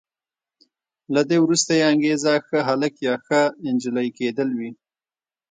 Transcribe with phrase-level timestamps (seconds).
[1.13, 4.71] له دې وروسته یې انګېزه ښه هلک یا ښه انجلۍ کېدل وي.